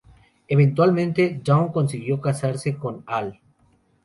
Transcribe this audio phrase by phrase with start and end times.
[0.47, 3.39] Eventualmente, Dawn consiguió casarse con Al.